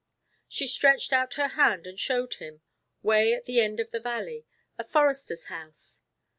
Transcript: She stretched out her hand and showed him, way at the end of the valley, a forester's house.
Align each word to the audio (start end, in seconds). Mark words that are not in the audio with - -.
She 0.47 0.65
stretched 0.65 1.13
out 1.13 1.35
her 1.35 1.49
hand 1.49 1.85
and 1.85 1.99
showed 1.99 2.33
him, 2.33 2.61
way 3.03 3.33
at 3.35 3.45
the 3.45 3.59
end 3.59 3.79
of 3.79 3.91
the 3.91 3.99
valley, 3.99 4.47
a 4.75 4.83
forester's 4.83 5.43
house. 5.43 6.01